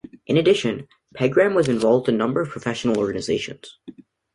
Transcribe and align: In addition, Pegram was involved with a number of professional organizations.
In 0.25 0.35
addition, 0.37 0.87
Pegram 1.13 1.53
was 1.53 1.67
involved 1.67 2.07
with 2.07 2.15
a 2.15 2.17
number 2.17 2.41
of 2.41 2.49
professional 2.49 2.97
organizations. 2.97 3.77